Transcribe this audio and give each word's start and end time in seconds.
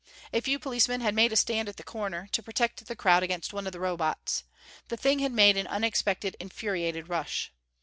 A 0.33 0.41
few 0.41 0.57
policemen 0.57 1.01
had 1.01 1.13
made 1.13 1.31
a 1.31 1.35
stand 1.35 1.69
at 1.69 1.77
the 1.77 1.83
corner, 1.83 2.27
to 2.31 2.41
protect 2.41 2.83
the 2.87 2.95
crowd 2.95 3.21
against 3.21 3.53
one 3.53 3.67
of 3.67 3.71
the 3.71 3.79
Robots. 3.79 4.43
The 4.87 4.97
thing 4.97 5.19
had 5.19 5.31
made 5.31 5.57
an 5.57 5.67
unexpected 5.67 6.35
infuriated 6.39 7.07
rush.... 7.07 7.51